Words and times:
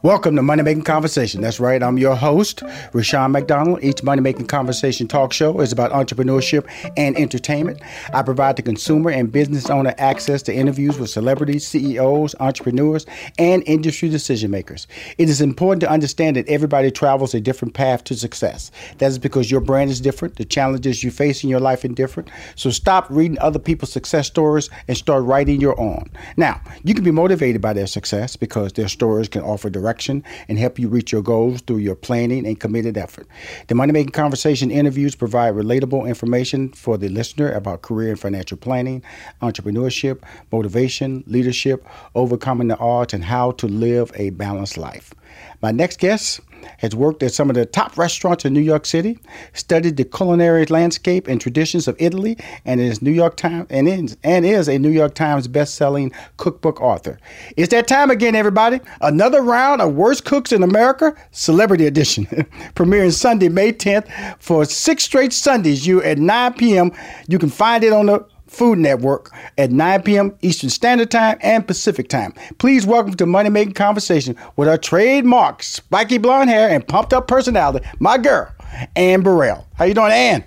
Welcome 0.00 0.36
to 0.36 0.42
Money 0.42 0.62
Making 0.62 0.84
Conversation. 0.84 1.42
That's 1.42 1.60
right, 1.60 1.80
I'm 1.82 1.98
your 1.98 2.16
host, 2.16 2.62
Rushion 2.92 3.30
McDonald. 3.30 3.84
Each 3.84 4.02
Money 4.02 4.22
Making 4.22 4.46
Conversation 4.46 5.06
talk 5.06 5.32
show 5.32 5.60
is 5.60 5.70
about 5.70 5.92
entrepreneurship 5.92 6.66
and 6.96 7.16
entertainment. 7.16 7.80
I 8.12 8.22
provide 8.22 8.56
the 8.56 8.62
consumer 8.62 9.10
and 9.10 9.30
business 9.30 9.68
owner 9.68 9.94
access 9.98 10.42
to 10.44 10.54
interviews 10.54 10.98
with 10.98 11.10
celebrities, 11.10 11.66
CEOs, 11.68 12.34
entrepreneurs, 12.40 13.06
and 13.38 13.62
industry 13.66 14.08
decision 14.08 14.50
makers. 14.50 14.86
It 15.18 15.28
is 15.28 15.40
important 15.40 15.82
to 15.82 15.90
understand 15.90 16.36
that 16.36 16.48
everybody 16.48 16.90
travels 16.90 17.34
a 17.34 17.40
different 17.40 17.74
path 17.74 18.02
to 18.04 18.14
success. 18.16 18.70
That 18.98 19.06
is 19.06 19.18
because 19.18 19.50
your 19.50 19.60
brand 19.60 19.90
is 19.90 20.00
different, 20.00 20.36
the 20.36 20.44
challenges 20.44 21.04
you 21.04 21.10
face 21.10 21.44
in 21.44 21.50
your 21.50 21.60
life 21.60 21.84
are 21.84 21.88
different. 21.88 22.30
So 22.56 22.70
stop 22.70 23.06
reading 23.10 23.38
other 23.40 23.58
people's 23.58 23.92
success 23.92 24.26
stories 24.26 24.70
and 24.88 24.96
start 24.96 25.24
writing 25.24 25.60
your 25.60 25.78
own. 25.78 26.10
Now, 26.36 26.60
you 26.82 26.94
can 26.94 27.04
be 27.04 27.10
motivated 27.10 27.60
by 27.60 27.74
their 27.74 27.86
success 27.86 28.36
because 28.36 28.72
their 28.72 28.88
stories 28.88 29.28
can 29.28 29.42
offer 29.42 29.68
direction 29.68 29.81
and 29.82 30.58
help 30.58 30.78
you 30.78 30.88
reach 30.88 31.12
your 31.12 31.22
goals 31.22 31.60
through 31.62 31.78
your 31.78 31.94
planning 31.94 32.46
and 32.46 32.58
committed 32.58 32.96
effort. 32.96 33.26
The 33.68 33.74
Money 33.74 33.92
Making 33.92 34.12
Conversation 34.12 34.70
interviews 34.70 35.14
provide 35.14 35.54
relatable 35.54 36.06
information 36.06 36.70
for 36.72 36.96
the 36.96 37.08
listener 37.08 37.52
about 37.52 37.82
career 37.82 38.10
and 38.10 38.20
financial 38.20 38.56
planning, 38.56 39.02
entrepreneurship, 39.40 40.22
motivation, 40.50 41.24
leadership, 41.26 41.86
overcoming 42.14 42.68
the 42.68 42.78
odds, 42.78 43.14
and 43.14 43.24
how 43.24 43.52
to 43.52 43.66
live 43.66 44.12
a 44.14 44.30
balanced 44.30 44.76
life. 44.76 45.14
My 45.60 45.70
next 45.70 45.98
guest 45.98 46.40
has 46.78 46.94
worked 46.94 47.22
at 47.22 47.32
some 47.32 47.50
of 47.50 47.54
the 47.54 47.66
top 47.66 47.96
restaurants 47.96 48.44
in 48.44 48.52
New 48.52 48.60
York 48.60 48.86
City, 48.86 49.18
studied 49.52 49.96
the 49.96 50.04
culinary 50.04 50.66
landscape 50.66 51.28
and 51.28 51.40
traditions 51.40 51.88
of 51.88 51.96
Italy, 51.98 52.36
and 52.64 52.80
is 52.80 53.02
New 53.02 53.10
York 53.10 53.36
Times 53.36 53.66
and 53.70 53.88
is, 53.88 54.16
and 54.24 54.44
is 54.44 54.68
a 54.68 54.78
New 54.78 54.90
York 54.90 55.14
Times 55.14 55.48
best-selling 55.48 56.12
cookbook 56.36 56.80
author. 56.80 57.18
It's 57.56 57.70
that 57.70 57.88
time 57.88 58.10
again, 58.10 58.34
everybody. 58.34 58.80
Another 59.00 59.42
round 59.42 59.80
of 59.80 59.94
Worst 59.94 60.24
Cooks 60.24 60.52
in 60.52 60.62
America, 60.62 61.14
Celebrity 61.30 61.86
Edition, 61.86 62.26
premiering 62.74 63.12
Sunday, 63.12 63.48
May 63.48 63.72
10th 63.72 64.08
for 64.38 64.64
six 64.64 65.04
straight 65.04 65.32
Sundays. 65.32 65.86
You 65.86 66.02
at 66.02 66.18
9 66.18 66.54
p.m. 66.54 66.92
You 67.28 67.38
can 67.38 67.50
find 67.50 67.84
it 67.84 67.92
on 67.92 68.06
the 68.06 68.26
Food 68.52 68.78
Network 68.78 69.30
at 69.56 69.70
9 69.70 70.02
p.m. 70.02 70.36
Eastern 70.42 70.68
Standard 70.70 71.10
Time 71.10 71.38
and 71.40 71.66
Pacific 71.66 72.08
Time. 72.08 72.34
Please 72.58 72.86
welcome 72.86 73.14
to 73.14 73.26
Money 73.26 73.48
Making 73.48 73.74
Conversation 73.74 74.36
with 74.56 74.68
our 74.68 74.76
trademark 74.76 75.62
spiky 75.62 76.18
blonde 76.18 76.50
hair 76.50 76.68
and 76.68 76.86
pumped 76.86 77.14
up 77.14 77.26
personality, 77.26 77.86
my 77.98 78.18
girl, 78.18 78.52
Anne 78.94 79.22
Burrell. 79.22 79.66
How 79.74 79.86
you 79.86 79.94
doing, 79.94 80.12
Anne? 80.12 80.44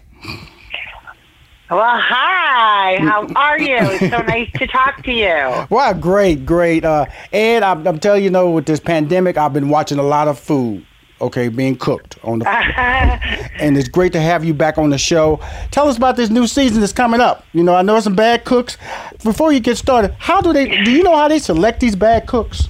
Well, 1.71 1.99
hi. 1.99 2.97
How 2.97 3.27
are 3.35 3.59
you? 3.59 3.77
It's 3.79 4.11
so 4.11 4.21
nice 4.21 4.51
to 4.59 4.67
talk 4.67 5.01
to 5.03 5.11
you. 5.11 5.65
Wow, 5.69 5.93
great, 5.93 6.45
great. 6.45 6.85
Uh, 6.85 7.07
Ed, 7.33 7.63
I'm, 7.63 7.87
I'm 7.87 7.99
telling 7.99 8.21
you, 8.21 8.25
you 8.25 8.29
know, 8.29 8.51
with 8.51 8.67
this 8.67 8.79
pandemic, 8.79 9.35
I've 9.37 9.53
been 9.53 9.69
watching 9.69 9.97
a 9.97 10.03
lot 10.03 10.27
of 10.27 10.37
food 10.37 10.85
okay, 11.21 11.47
being 11.47 11.75
cooked 11.75 12.17
on 12.23 12.39
the 12.39 12.49
and 13.59 13.77
it's 13.77 13.89
great 13.89 14.13
to 14.13 14.21
have 14.21 14.43
you 14.43 14.53
back 14.53 14.77
on 14.77 14.89
the 14.89 14.97
show. 14.97 15.39
Tell 15.71 15.87
us 15.87 15.97
about 15.97 16.15
this 16.15 16.29
new 16.29 16.47
season 16.47 16.81
that's 16.81 16.93
coming 16.93 17.21
up. 17.21 17.45
You 17.53 17.63
know, 17.63 17.75
I 17.75 17.81
know 17.81 17.99
some 17.99 18.15
bad 18.15 18.45
cooks. 18.45 18.77
Before 19.23 19.51
you 19.51 19.59
get 19.59 19.77
started, 19.77 20.15
how 20.19 20.41
do 20.41 20.53
they 20.53 20.83
do 20.83 20.91
you 20.91 21.03
know 21.03 21.15
how 21.15 21.27
they 21.27 21.39
select 21.39 21.79
these 21.79 21.95
bad 21.95 22.27
cooks 22.27 22.69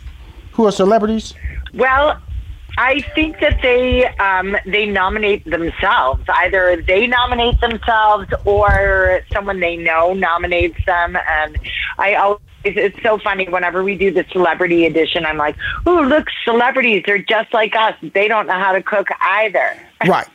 who 0.54 0.66
are 0.66 0.72
celebrities? 0.72 1.34
Well, 1.74 2.22
I 2.78 3.02
think 3.16 3.40
that 3.40 3.62
they 3.62 4.06
um, 4.18 4.58
they 4.66 4.86
nominate 4.86 5.46
themselves. 5.46 6.24
Either 6.28 6.82
they 6.82 7.08
nominate 7.08 7.60
themselves 7.62 8.28
or 8.44 9.22
someone 9.32 9.60
they 9.60 9.78
know 9.78 10.14
nominates 10.14 10.84
them. 10.86 11.18
And 11.28 11.58
I 11.98 12.16
always 12.16 12.42
it's 12.66 13.02
so 13.04 13.18
funny 13.20 13.48
whenever 13.48 13.84
we 13.84 13.96
do 13.96 14.12
the 14.12 14.26
celebrity 14.32 14.86
edition. 14.86 15.26
I'm 15.26 15.38
like, 15.38 15.56
"Ooh, 15.88 16.02
look, 16.02 16.28
celebrities! 16.44 17.04
They're 17.06 17.20
just 17.20 17.54
like 17.54 17.76
us. 17.76 17.96
They 18.02 18.28
don't 18.28 18.48
know 18.48 18.60
how 18.60 18.72
to 18.72 18.82
cook 18.82 19.08
either." 19.22 19.78
Right. 20.08 20.28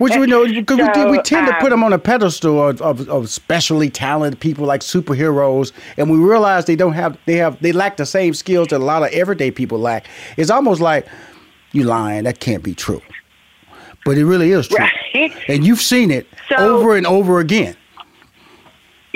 Which 0.00 0.14
we 0.14 0.26
know 0.26 0.46
because 0.46 0.78
so, 0.78 1.06
we, 1.06 1.16
we 1.16 1.22
tend 1.22 1.48
um, 1.48 1.54
to 1.54 1.60
put 1.60 1.70
them 1.70 1.82
on 1.82 1.92
a 1.92 1.98
pedestal 1.98 2.68
of, 2.68 2.80
of, 2.82 3.08
of 3.08 3.28
specially 3.28 3.90
talented 3.90 4.38
people 4.38 4.66
like 4.66 4.82
superheroes, 4.82 5.72
and 5.96 6.10
we 6.10 6.18
realize 6.18 6.66
they 6.66 6.76
don't 6.76 6.92
have 6.92 7.18
they 7.24 7.36
have 7.36 7.60
they 7.60 7.72
lack 7.72 7.96
the 7.96 8.06
same 8.06 8.34
skills 8.34 8.68
that 8.68 8.76
a 8.76 8.84
lot 8.84 9.02
of 9.02 9.08
everyday 9.08 9.50
people 9.50 9.78
lack. 9.78 10.06
It's 10.36 10.50
almost 10.50 10.80
like 10.80 11.06
you 11.72 11.84
lying. 11.84 12.24
That 12.24 12.38
can't 12.38 12.62
be 12.62 12.74
true, 12.74 13.02
but 14.04 14.18
it 14.18 14.26
really 14.26 14.52
is 14.52 14.68
true, 14.68 14.78
right? 14.78 15.32
and 15.48 15.66
you've 15.66 15.80
seen 15.80 16.10
it 16.10 16.26
so, 16.50 16.56
over 16.56 16.94
and 16.94 17.06
over 17.06 17.40
again. 17.40 17.76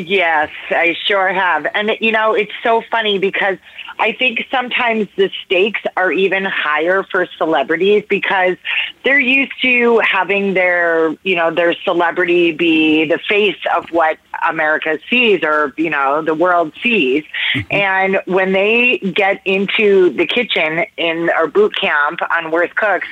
Yes, 0.06 0.50
I 0.70 0.96
sure 1.06 1.32
have. 1.32 1.66
And, 1.74 1.96
you 2.00 2.12
know, 2.12 2.34
it's 2.34 2.52
so 2.62 2.82
funny 2.90 3.18
because 3.18 3.58
I 3.98 4.12
think 4.12 4.46
sometimes 4.50 5.08
the 5.16 5.30
stakes 5.44 5.80
are 5.96 6.10
even 6.10 6.44
higher 6.44 7.04
for 7.04 7.26
celebrities 7.36 8.04
because 8.08 8.56
they're 9.04 9.20
used 9.20 9.52
to 9.62 10.00
having 10.00 10.54
their, 10.54 11.14
you 11.22 11.36
know, 11.36 11.50
their 11.50 11.74
celebrity 11.84 12.52
be 12.52 13.04
the 13.04 13.18
face 13.28 13.58
of 13.76 13.88
what 13.90 14.18
America 14.48 14.98
sees 15.08 15.44
or, 15.44 15.72
you 15.76 15.90
know, 15.90 16.22
the 16.22 16.34
world 16.34 16.72
sees. 16.82 17.24
Mm-hmm. 17.54 17.72
And 17.72 18.20
when 18.26 18.52
they 18.52 18.98
get 18.98 19.40
into 19.44 20.10
the 20.10 20.26
kitchen 20.26 20.84
in 20.96 21.30
our 21.30 21.46
boot 21.46 21.74
camp 21.76 22.20
on 22.30 22.50
Worst 22.50 22.74
Cooks, 22.74 23.06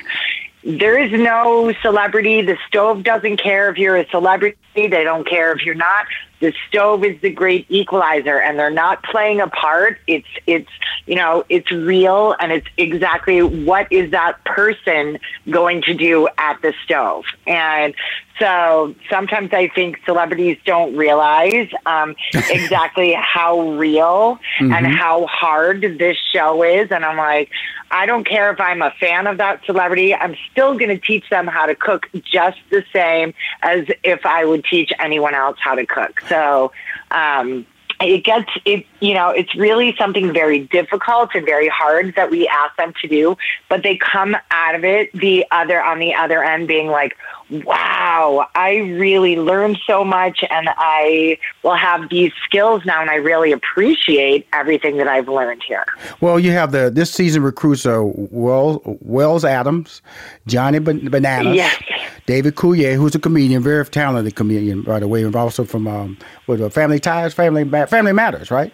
there 0.63 0.99
is 0.99 1.11
no 1.11 1.73
celebrity. 1.81 2.41
The 2.41 2.57
stove 2.67 3.03
doesn't 3.03 3.37
care 3.37 3.69
if 3.69 3.77
you're 3.77 3.97
a 3.97 4.07
celebrity. 4.09 4.57
They 4.75 4.87
don't 4.89 5.27
care 5.27 5.53
if 5.53 5.65
you're 5.65 5.73
not 5.75 6.05
the 6.41 6.53
stove 6.67 7.05
is 7.05 7.19
the 7.21 7.29
great 7.29 7.65
equalizer 7.69 8.39
and 8.39 8.59
they're 8.59 8.69
not 8.69 9.01
playing 9.03 9.39
a 9.39 9.47
part 9.47 9.97
it's 10.07 10.27
it's 10.47 10.69
you 11.05 11.15
know 11.15 11.43
it's 11.49 11.71
real 11.71 12.35
and 12.39 12.51
it's 12.51 12.67
exactly 12.77 13.41
what 13.41 13.89
is 13.91 14.11
that 14.11 14.43
person 14.43 15.17
going 15.49 15.81
to 15.81 15.93
do 15.93 16.27
at 16.37 16.61
the 16.61 16.73
stove 16.83 17.23
and 17.47 17.95
so 18.41 18.95
sometimes 19.07 19.53
I 19.53 19.67
think 19.67 19.99
celebrities 20.03 20.57
don't 20.65 20.97
realize 20.97 21.69
um, 21.85 22.15
exactly 22.33 23.13
how 23.13 23.73
real 23.73 24.39
mm-hmm. 24.59 24.73
and 24.73 24.87
how 24.87 25.27
hard 25.27 25.81
this 25.99 26.17
show 26.33 26.63
is. 26.63 26.91
And 26.91 27.05
I'm 27.05 27.17
like, 27.17 27.51
I 27.91 28.05
don't 28.05 28.23
care 28.23 28.51
if 28.51 28.59
I'm 28.59 28.81
a 28.81 28.91
fan 28.99 29.27
of 29.27 29.37
that 29.37 29.65
celebrity. 29.65 30.15
I'm 30.15 30.35
still 30.51 30.77
going 30.77 30.89
to 30.89 30.97
teach 30.97 31.29
them 31.29 31.45
how 31.45 31.65
to 31.65 31.75
cook 31.75 32.09
just 32.23 32.57
the 32.69 32.83
same 32.93 33.33
as 33.61 33.85
if 34.03 34.25
I 34.25 34.45
would 34.45 34.63
teach 34.63 34.91
anyone 34.97 35.35
else 35.35 35.57
how 35.59 35.75
to 35.75 35.85
cook. 35.85 36.21
So, 36.29 36.71
um, 37.11 37.67
it 38.01 38.23
gets 38.23 38.49
it 38.65 38.85
you 38.99 39.13
know 39.13 39.29
it's 39.29 39.55
really 39.55 39.95
something 39.97 40.31
very 40.33 40.59
difficult 40.67 41.29
and 41.33 41.45
very 41.45 41.67
hard 41.67 42.13
that 42.15 42.29
we 42.29 42.47
ask 42.47 42.75
them 42.77 42.93
to 43.01 43.07
do 43.07 43.35
but 43.69 43.83
they 43.83 43.97
come 43.97 44.35
out 44.51 44.75
of 44.75 44.83
it 44.83 45.11
the 45.13 45.45
other 45.51 45.81
on 45.81 45.99
the 45.99 46.13
other 46.13 46.43
end 46.43 46.67
being 46.67 46.87
like 46.87 47.17
wow 47.49 48.47
i 48.55 48.77
really 48.77 49.35
learned 49.35 49.77
so 49.85 50.05
much 50.05 50.43
and 50.49 50.69
i 50.77 51.37
will 51.63 51.75
have 51.75 52.09
these 52.09 52.31
skills 52.45 52.85
now 52.85 53.01
and 53.01 53.09
i 53.09 53.15
really 53.15 53.51
appreciate 53.51 54.47
everything 54.53 54.97
that 54.97 55.07
i've 55.07 55.27
learned 55.27 55.61
here 55.67 55.85
well 56.21 56.39
you 56.39 56.51
have 56.51 56.71
the 56.71 56.89
this 56.89 57.11
season 57.11 57.43
recruits 57.43 57.85
are 57.85 58.03
wells, 58.03 58.79
wells 59.01 59.43
adams 59.43 60.01
johnny 60.47 60.79
bananas 60.79 61.55
yes. 61.55 61.81
david 62.25 62.55
coulier 62.55 62.95
who's 62.95 63.15
a 63.15 63.19
comedian 63.19 63.61
very 63.61 63.85
talented 63.85 64.35
comedian 64.35 64.81
by 64.83 64.99
the 64.99 65.07
way 65.07 65.23
and 65.23 65.35
also 65.35 65.65
from 65.65 65.87
um, 65.87 66.17
with 66.47 66.61
uh, 66.61 66.69
family 66.69 66.99
ties 66.99 67.33
family 67.33 67.63
family 67.91 68.13
matters 68.13 68.49
right 68.49 68.73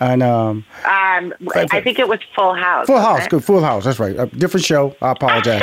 and 0.00 0.22
um, 0.22 0.64
um 0.84 1.32
I 1.54 1.80
think 1.82 1.98
it 1.98 2.08
was 2.08 2.20
Full 2.34 2.54
House. 2.54 2.86
Full 2.86 3.00
House, 3.00 3.26
good. 3.28 3.44
Full 3.44 3.62
House. 3.62 3.84
That's 3.84 3.98
right. 3.98 4.18
A 4.18 4.26
different 4.26 4.64
show. 4.64 4.94
I 5.00 5.12
apologize. 5.12 5.62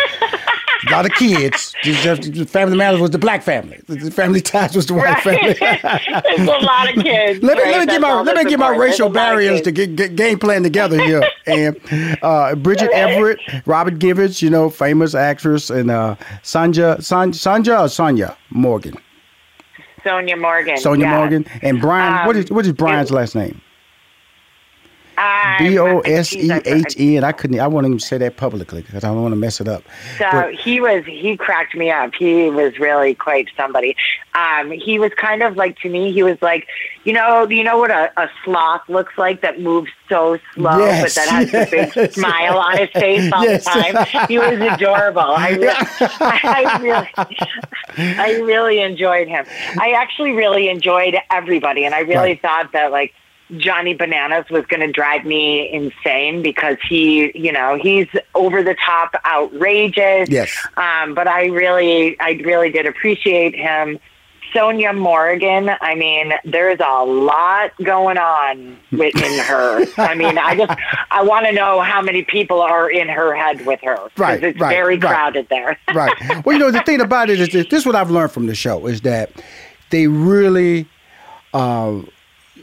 a 0.87 0.91
lot 0.91 1.05
of 1.05 1.11
kids. 1.13 1.75
Just, 1.83 2.49
family 2.49 2.75
Matters 2.75 2.99
was 2.99 3.11
the 3.11 3.19
black 3.19 3.43
family. 3.43 3.79
The 3.87 4.09
family 4.09 4.41
Ties 4.41 4.75
was 4.75 4.87
the 4.87 4.95
white 4.95 5.23
right. 5.23 5.23
family. 5.23 5.53
There's 6.35 6.47
a 6.47 6.65
lot 6.65 6.89
of 6.89 7.03
kids. 7.03 7.43
Let 7.43 7.57
me, 7.57 7.63
right? 7.63 7.71
let 7.71 7.79
me 7.81 7.85
get 7.85 8.01
my 8.01 8.21
let 8.21 8.35
me 8.35 8.49
get 8.49 8.59
my 8.59 8.75
racial 8.75 9.09
barriers 9.09 9.61
to 9.61 9.71
get, 9.71 9.95
get, 9.95 10.15
game 10.15 10.39
plan 10.39 10.63
together 10.63 11.01
here. 11.03 11.23
and 11.45 11.77
uh, 12.23 12.55
Bridget 12.55 12.91
Everett, 12.91 13.39
Robin 13.65 13.97
Givens, 13.97 14.41
you 14.41 14.49
know, 14.49 14.69
famous 14.69 15.13
actress, 15.13 15.69
and 15.69 15.91
uh, 15.91 16.15
Sanja 16.41 17.03
San, 17.03 17.33
Sanja 17.33 17.81
or 17.81 17.87
Sonja 17.87 18.35
Morgan. 18.49 18.95
Sonja 20.03 20.39
Morgan. 20.39 20.75
Sonja 20.77 20.99
yes. 21.01 21.17
Morgan 21.17 21.45
and 21.61 21.81
Brian. 21.81 22.19
Um, 22.19 22.27
what 22.27 22.35
is 22.35 22.51
what 22.51 22.65
is 22.65 22.73
Brian's 22.73 23.11
it, 23.11 23.15
last 23.15 23.35
name? 23.35 23.61
B 25.59 25.77
O 25.77 25.99
S 25.99 26.33
E 26.33 26.51
H 26.51 26.99
E, 26.99 27.17
and 27.17 27.25
I 27.25 27.31
couldn't. 27.31 27.59
I 27.59 27.67
wouldn't 27.67 27.91
even 27.91 27.99
say 27.99 28.17
that 28.17 28.37
publicly 28.37 28.81
because 28.81 29.03
I 29.03 29.07
don't 29.07 29.21
want 29.21 29.33
to 29.33 29.37
mess 29.37 29.61
it 29.61 29.67
up. 29.67 29.83
So 30.17 30.29
but, 30.31 30.55
he 30.55 30.79
was. 30.79 31.05
He 31.05 31.37
cracked 31.37 31.75
me 31.75 31.91
up. 31.91 32.13
He 32.15 32.49
was 32.49 32.77
really 32.79 33.13
quite 33.15 33.49
somebody. 33.55 33.95
Um, 34.35 34.71
he 34.71 34.97
was 34.97 35.11
kind 35.15 35.43
of 35.43 35.55
like 35.55 35.77
to 35.79 35.89
me. 35.89 36.11
He 36.11 36.23
was 36.23 36.41
like, 36.41 36.67
you 37.03 37.13
know, 37.13 37.47
you 37.47 37.63
know 37.63 37.77
what 37.77 37.91
a, 37.91 38.11
a 38.19 38.29
sloth 38.43 38.87
looks 38.89 39.17
like 39.17 39.41
that 39.41 39.59
moves 39.59 39.91
so 40.09 40.39
slow, 40.55 40.79
yes, 40.79 41.01
but 41.03 41.15
that 41.15 41.29
has 41.29 41.53
yes, 41.53 41.67
a 41.67 42.01
big 42.01 42.11
smile 42.13 42.57
on 42.57 42.77
his 42.77 42.89
face 42.91 43.31
all 43.31 43.43
yes. 43.43 43.63
the 43.65 43.69
time. 43.69 44.27
He 44.27 44.39
was 44.39 44.59
adorable. 44.59 45.21
I, 45.21 45.49
re- 45.49 45.67
I 45.99 46.79
really, 46.81 47.09
I 47.97 48.39
really 48.41 48.81
enjoyed 48.81 49.27
him. 49.27 49.45
I 49.79 49.91
actually 49.91 50.31
really 50.31 50.69
enjoyed 50.69 51.15
everybody, 51.29 51.85
and 51.85 51.93
I 51.93 51.99
really 51.99 52.17
right. 52.17 52.41
thought 52.41 52.71
that 52.73 52.91
like 52.91 53.13
Johnny 53.57 53.93
Bananas 53.93 54.45
was 54.49 54.65
going 54.65 54.81
to 54.81 54.91
drive 54.91 55.25
me 55.25 55.71
insane 55.71 56.41
because 56.41 56.77
he, 56.87 57.31
you 57.37 57.51
know, 57.51 57.77
he's 57.81 58.07
over 58.35 58.63
the 58.63 58.75
top, 58.85 59.15
outrageous. 59.25 60.29
Yes. 60.29 60.55
Um, 60.77 61.13
but 61.13 61.27
I 61.27 61.45
really, 61.47 62.19
I 62.19 62.31
really 62.43 62.71
did 62.71 62.85
appreciate 62.85 63.55
him. 63.55 63.99
Sonja 64.53 64.95
Morgan, 64.95 65.71
I 65.81 65.95
mean, 65.95 66.31
there's 66.45 66.79
a 66.79 67.03
lot 67.03 67.71
going 67.83 68.19
on 68.19 68.77
within 68.91 69.39
her. 69.39 69.83
I 69.97 70.13
mean, 70.13 70.37
I 70.37 70.55
just, 70.55 70.79
I 71.09 71.23
want 71.23 71.47
to 71.47 71.51
know 71.51 71.81
how 71.81 72.03
many 72.03 72.23
people 72.23 72.61
are 72.61 72.87
in 72.89 73.09
her 73.09 73.33
head 73.35 73.65
with 73.65 73.79
her. 73.81 73.97
Right, 74.15 74.43
It's 74.43 74.59
right, 74.59 74.69
very 74.69 74.97
right. 74.99 75.09
crowded 75.09 75.49
there. 75.49 75.79
right. 75.95 76.45
Well, 76.45 76.53
you 76.53 76.59
know, 76.59 76.69
the 76.69 76.81
thing 76.81 77.01
about 77.01 77.31
it 77.31 77.39
is 77.39 77.49
this, 77.49 77.67
this 77.67 77.79
is 77.81 77.85
what 77.87 77.95
I've 77.95 78.11
learned 78.11 78.31
from 78.31 78.45
the 78.45 78.53
show 78.53 78.85
is 78.85 79.01
that 79.01 79.31
they 79.89 80.05
really 80.05 80.87
uh, 81.55 82.01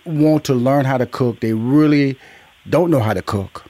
want 0.05 0.45
to 0.45 0.55
learn 0.55 0.85
how 0.85 0.99
to 0.99 1.07
cook. 1.07 1.41
They 1.41 1.53
really 1.53 2.19
don't 2.69 2.91
know 2.91 3.01
how 3.01 3.15
to 3.15 3.23
cook. 3.23 3.65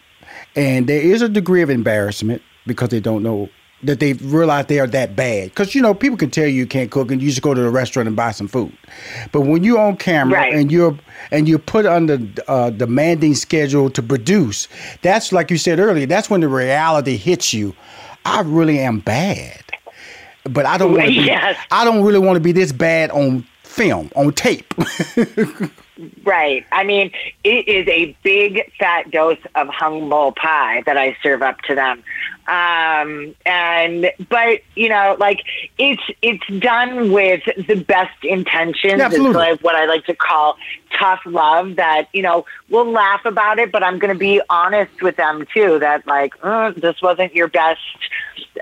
And 0.56 0.86
there 0.88 1.00
is 1.00 1.22
a 1.22 1.28
degree 1.28 1.62
of 1.62 1.70
embarrassment 1.70 2.42
because 2.66 2.88
they 2.90 3.00
don't 3.00 3.22
know 3.22 3.48
that 3.82 3.98
they 3.98 4.12
realize 4.14 4.66
they 4.66 4.78
are 4.78 4.86
that 4.88 5.16
bad. 5.16 5.48
Because, 5.50 5.74
you 5.74 5.80
know, 5.80 5.94
people 5.94 6.18
can 6.18 6.30
tell 6.30 6.44
you 6.46 6.52
you 6.52 6.66
can't 6.66 6.90
cook 6.90 7.10
and 7.10 7.22
you 7.22 7.28
just 7.30 7.40
go 7.40 7.54
to 7.54 7.60
the 7.62 7.70
restaurant 7.70 8.06
and 8.08 8.14
buy 8.16 8.30
some 8.32 8.46
food. 8.48 8.72
But 9.32 9.42
when 9.42 9.64
you're 9.64 9.78
on 9.80 9.96
camera 9.96 10.38
Right. 10.40 10.52
and 10.54 10.70
you're 10.70 10.98
and 11.30 11.48
you're 11.48 11.58
put 11.58 11.86
under 11.86 12.18
a 12.48 12.70
demanding 12.70 13.34
schedule 13.34 13.88
to 13.90 14.02
produce, 14.02 14.68
that's 15.02 15.32
like 15.32 15.50
you 15.50 15.56
said 15.56 15.78
earlier, 15.78 16.04
that's 16.06 16.28
when 16.28 16.40
the 16.42 16.48
reality 16.48 17.16
hits 17.16 17.54
you. 17.54 17.74
I 18.24 18.40
really 18.42 18.78
am 18.80 19.00
bad 19.00 19.62
but 20.44 20.66
I 20.66 20.78
don't 20.78 20.92
want. 20.92 21.10
Yes. 21.12 21.56
I 21.70 21.84
don't 21.84 22.02
really 22.02 22.18
want 22.18 22.36
to 22.36 22.40
be 22.40 22.52
this 22.52 22.72
bad 22.72 23.10
on 23.10 23.46
film, 23.62 24.10
on 24.16 24.32
tape. 24.32 24.72
Right. 26.24 26.64
I 26.72 26.84
mean, 26.84 27.12
it 27.44 27.68
is 27.68 27.86
a 27.88 28.16
big 28.22 28.72
fat 28.78 29.10
dose 29.10 29.38
of 29.54 29.68
humble 29.68 30.32
pie 30.32 30.82
that 30.86 30.96
I 30.96 31.16
serve 31.22 31.42
up 31.42 31.60
to 31.62 31.74
them. 31.74 32.02
Um, 32.46 33.34
and 33.46 34.10
but 34.28 34.60
you 34.74 34.88
know, 34.88 35.16
like 35.20 35.40
it's 35.78 36.02
it's 36.22 36.46
done 36.58 37.12
with 37.12 37.42
the 37.68 37.76
best 37.76 38.24
intentions. 38.24 38.98
Yeah, 38.98 39.06
absolutely. 39.06 39.28
It's 39.30 39.36
like 39.36 39.60
what 39.62 39.76
I 39.76 39.84
like 39.84 40.04
to 40.06 40.14
call 40.14 40.56
tough 40.98 41.20
love. 41.26 41.76
That 41.76 42.08
you 42.12 42.22
know 42.22 42.46
we'll 42.68 42.90
laugh 42.90 43.24
about 43.24 43.58
it, 43.58 43.70
but 43.70 43.84
I'm 43.84 43.98
going 43.98 44.12
to 44.12 44.18
be 44.18 44.40
honest 44.50 45.00
with 45.02 45.16
them 45.16 45.46
too. 45.54 45.78
That 45.78 46.06
like 46.06 46.34
uh, 46.42 46.72
this 46.76 47.00
wasn't 47.02 47.34
your 47.34 47.48
best 47.48 47.80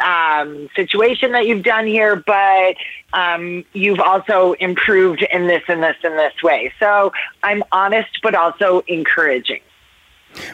um, 0.04 0.68
situation 0.74 1.32
that 1.32 1.46
you've 1.46 1.62
done 1.62 1.86
here, 1.86 2.16
but 2.16 2.76
um, 3.12 3.64
you've 3.72 4.00
also 4.00 4.52
improved 4.54 5.22
in 5.22 5.46
this 5.46 5.62
and 5.68 5.82
this 5.82 5.96
and 6.02 6.18
this 6.18 6.34
way. 6.42 6.72
So 6.78 7.12
I'm 7.42 7.62
honest, 7.72 8.08
but 8.22 8.34
also 8.34 8.82
encouraging. 8.86 9.60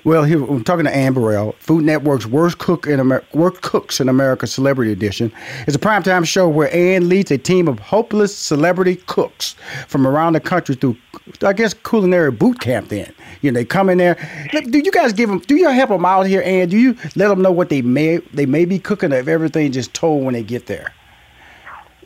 well, 0.04 0.22
here 0.22 0.42
I'm 0.44 0.62
talking 0.62 0.84
to 0.84 0.94
Anne 0.94 1.14
Burrell, 1.14 1.52
Food 1.58 1.84
Network's 1.84 2.26
worst 2.26 2.58
cook 2.58 2.86
in 2.86 3.00
Amer- 3.00 3.24
worst 3.34 3.60
cooks 3.62 4.00
in 4.00 4.08
America 4.08 4.46
Celebrity 4.46 4.92
Edition. 4.92 5.32
It's 5.66 5.76
a 5.76 5.80
primetime 5.80 6.24
show 6.24 6.48
where 6.48 6.72
Anne 6.74 7.08
leads 7.08 7.30
a 7.30 7.38
team 7.38 7.66
of 7.66 7.78
hopeless 7.80 8.36
celebrity 8.36 8.96
cooks 9.06 9.56
from 9.88 10.06
around 10.06 10.34
the 10.34 10.40
country 10.40 10.76
through, 10.76 10.96
I 11.42 11.52
guess, 11.52 11.74
culinary 11.74 12.30
boot 12.30 12.60
camp. 12.60 12.88
Then 12.88 13.12
you 13.42 13.50
know 13.50 13.58
they 13.58 13.64
come 13.64 13.90
in 13.90 13.98
there. 13.98 14.16
Do 14.52 14.78
you 14.78 14.92
guys 14.92 15.12
give 15.12 15.28
them? 15.28 15.40
Do 15.40 15.56
you 15.56 15.68
help 15.68 15.90
them 15.90 16.04
out 16.04 16.26
here, 16.26 16.42
Anne? 16.44 16.68
Do 16.68 16.78
you 16.78 16.96
let 17.16 17.28
them 17.28 17.42
know 17.42 17.52
what 17.52 17.68
they 17.68 17.82
may 17.82 18.18
they 18.32 18.46
may 18.46 18.64
be 18.64 18.78
cooking, 18.78 19.12
if 19.12 19.26
everything 19.28 19.72
just 19.72 19.92
told 19.92 20.24
when 20.24 20.34
they 20.34 20.42
get 20.42 20.66
there? 20.66 20.92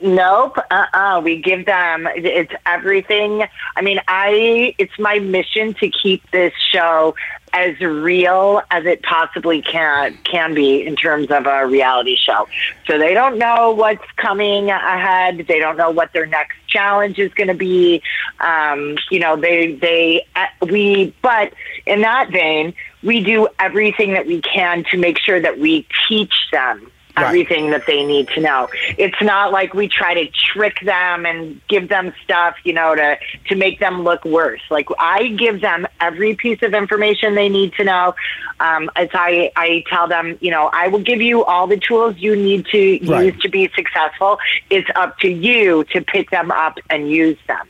Nope. 0.00 0.58
Uh-uh. 0.70 1.20
We 1.24 1.40
give 1.40 1.66
them, 1.66 2.08
it's 2.14 2.52
everything. 2.66 3.44
I 3.76 3.82
mean, 3.82 4.00
I, 4.06 4.74
it's 4.78 4.98
my 4.98 5.18
mission 5.18 5.74
to 5.74 5.90
keep 5.90 6.28
this 6.30 6.52
show 6.70 7.14
as 7.52 7.80
real 7.80 8.60
as 8.70 8.84
it 8.84 9.02
possibly 9.02 9.62
can, 9.62 10.16
can 10.24 10.54
be 10.54 10.86
in 10.86 10.96
terms 10.96 11.30
of 11.30 11.46
a 11.46 11.66
reality 11.66 12.16
show. 12.16 12.46
So 12.86 12.98
they 12.98 13.14
don't 13.14 13.38
know 13.38 13.72
what's 13.72 14.04
coming 14.16 14.70
ahead. 14.70 15.46
They 15.48 15.58
don't 15.58 15.76
know 15.76 15.90
what 15.90 16.12
their 16.12 16.26
next 16.26 16.56
challenge 16.68 17.18
is 17.18 17.32
going 17.34 17.48
to 17.48 17.54
be. 17.54 18.02
Um, 18.40 18.98
you 19.10 19.18
know, 19.20 19.36
they, 19.36 19.72
they, 19.72 20.26
uh, 20.36 20.46
we, 20.66 21.14
but 21.22 21.54
in 21.86 22.02
that 22.02 22.30
vein, 22.30 22.74
we 23.02 23.24
do 23.24 23.48
everything 23.58 24.12
that 24.12 24.26
we 24.26 24.42
can 24.42 24.84
to 24.90 24.98
make 24.98 25.18
sure 25.18 25.40
that 25.40 25.58
we 25.58 25.86
teach 26.08 26.34
them 26.52 26.90
Right. 27.22 27.26
everything 27.26 27.70
that 27.70 27.84
they 27.86 28.04
need 28.04 28.28
to 28.28 28.40
know. 28.40 28.68
It's 28.96 29.20
not 29.22 29.52
like 29.52 29.74
we 29.74 29.88
try 29.88 30.14
to 30.14 30.26
trick 30.52 30.78
them 30.84 31.26
and 31.26 31.60
give 31.68 31.88
them 31.88 32.12
stuff, 32.24 32.56
you 32.64 32.72
know, 32.72 32.94
to 32.94 33.18
to 33.48 33.54
make 33.56 33.80
them 33.80 34.02
look 34.02 34.24
worse. 34.24 34.60
Like 34.70 34.88
I 34.98 35.28
give 35.28 35.60
them 35.60 35.86
every 36.00 36.34
piece 36.36 36.62
of 36.62 36.74
information 36.74 37.34
they 37.34 37.48
need 37.48 37.72
to 37.74 37.84
know. 37.84 38.14
Um, 38.60 38.90
as 38.96 39.08
I 39.14 39.50
I 39.56 39.84
tell 39.88 40.08
them, 40.08 40.38
you 40.40 40.50
know, 40.50 40.70
I 40.72 40.88
will 40.88 41.02
give 41.02 41.20
you 41.20 41.44
all 41.44 41.66
the 41.66 41.76
tools 41.78 42.16
you 42.18 42.34
need 42.36 42.66
to 42.66 42.98
Right. 43.08 43.26
use 43.32 43.42
to 43.42 43.48
be 43.48 43.70
successful. 43.74 44.38
It's 44.70 44.88
up 44.94 45.18
to 45.20 45.28
you 45.28 45.84
to 45.92 46.00
pick 46.02 46.30
them 46.30 46.50
up 46.50 46.78
and 46.90 47.10
use 47.10 47.38
them. 47.46 47.66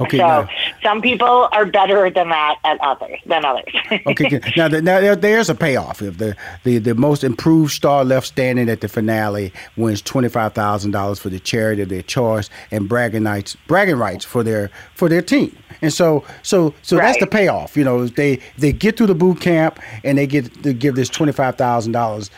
Okay, 0.00 0.18
so 0.18 0.26
now- 0.26 0.48
some 0.82 1.02
people 1.02 1.48
are 1.52 1.66
better 1.66 2.10
than 2.10 2.28
that 2.30 2.56
at 2.64 2.80
others 2.80 3.18
than 3.26 3.44
others. 3.44 3.64
Okay, 4.06 4.40
now, 4.56 4.68
the, 4.68 4.80
now 4.80 5.14
there's 5.14 5.48
a 5.50 5.54
payoff. 5.54 6.00
If 6.02 6.18
the, 6.18 6.36
the 6.64 6.78
the 6.78 6.94
most 6.94 7.24
improved 7.24 7.72
star 7.72 8.04
left 8.04 8.26
standing 8.26 8.68
at 8.68 8.80
the 8.80 8.88
finale 8.88 9.52
wins 9.76 10.00
twenty 10.02 10.28
five 10.28 10.54
thousand 10.54 10.92
dollars 10.92 11.18
for 11.18 11.28
the 11.28 11.38
charity 11.40 11.82
of 11.82 11.88
their 11.88 12.02
choice 12.02 12.48
and 12.70 12.88
bragging 12.88 13.24
rights 13.24 13.56
bragging 13.66 13.96
rights 13.96 14.24
for 14.24 14.42
their 14.42 14.70
for 14.94 15.08
their 15.08 15.22
team. 15.22 15.56
And 15.82 15.92
so 15.92 16.24
so 16.42 16.74
so 16.82 16.96
that's 16.96 17.18
the 17.18 17.26
payoff. 17.26 17.76
You 17.76 17.84
know, 17.84 18.06
they 18.06 18.40
they 18.56 18.72
get 18.72 18.96
through 18.96 19.08
the 19.08 19.14
boot 19.14 19.40
camp 19.40 19.78
and 20.04 20.16
they 20.18 20.26
get 20.26 20.62
to 20.62 20.72
give 20.72 20.94
this 20.94 21.08
twenty 21.08 21.32
five 21.32 21.56
thousand 21.56 21.92
dollars 21.92 22.30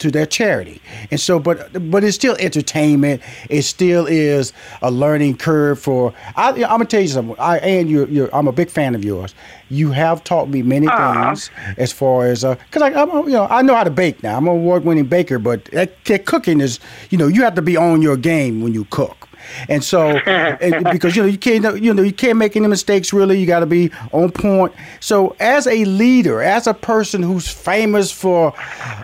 to 0.00 0.10
their 0.10 0.26
charity. 0.26 0.80
And 1.10 1.20
so, 1.20 1.38
but 1.38 1.90
but 1.90 2.04
it's 2.04 2.16
still 2.16 2.36
entertainment. 2.38 3.22
It 3.48 3.62
still 3.62 4.06
is 4.06 4.52
a 4.82 4.90
learning 4.90 5.36
curve 5.36 5.78
for. 5.78 6.12
I, 6.36 6.50
I'm 6.50 6.58
gonna 6.58 6.84
tell 6.84 7.00
you 7.00 7.08
something. 7.08 7.36
I 7.38 7.58
and 7.58 7.88
you, 7.88 8.06
you're, 8.06 8.34
I'm 8.34 8.48
a 8.48 8.52
big 8.52 8.70
fan 8.70 8.94
of 8.94 9.04
yours. 9.04 9.34
You 9.68 9.92
have 9.92 10.24
taught 10.24 10.48
me 10.48 10.62
many 10.62 10.88
things 10.88 11.50
as 11.76 11.92
far 11.92 12.26
as 12.26 12.44
uh, 12.44 12.56
because 12.56 12.82
I, 12.82 12.90
I'm 12.90 13.08
you 13.26 13.32
know 13.32 13.46
I 13.48 13.62
know 13.62 13.74
how 13.74 13.84
to 13.84 13.90
bake 13.90 14.22
now. 14.22 14.36
I'm 14.36 14.46
an 14.48 14.54
award-winning 14.54 15.06
baker, 15.06 15.38
but 15.38 15.64
that, 15.66 16.04
that 16.06 16.26
cooking 16.26 16.60
is 16.60 16.80
you 17.10 17.18
know 17.18 17.28
you 17.28 17.42
have 17.42 17.54
to 17.54 17.62
be 17.62 17.76
on 17.76 18.02
your 18.02 18.16
game 18.16 18.62
when 18.62 18.74
you 18.74 18.84
cook. 18.86 19.28
And 19.68 19.82
so, 19.82 20.08
and 20.26 20.84
because 20.90 21.16
you 21.16 21.22
know 21.22 21.28
you 21.28 21.38
can't, 21.38 21.82
you 21.82 21.94
know 21.94 22.02
you 22.02 22.12
can't 22.12 22.38
make 22.38 22.56
any 22.56 22.66
mistakes. 22.66 23.12
Really, 23.12 23.38
you 23.38 23.46
got 23.46 23.60
to 23.60 23.66
be 23.66 23.90
on 24.12 24.30
point. 24.30 24.72
So, 25.00 25.36
as 25.40 25.66
a 25.66 25.84
leader, 25.84 26.42
as 26.42 26.66
a 26.66 26.74
person 26.74 27.22
who's 27.22 27.48
famous 27.48 28.10
for 28.10 28.54